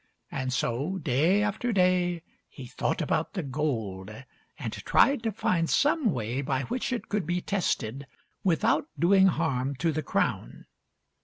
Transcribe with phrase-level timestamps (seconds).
[0.31, 4.09] And so, day after day, he thought about the gold
[4.57, 8.07] and tried to find some way by which it could be tested
[8.43, 10.65] without doing harm to the crown.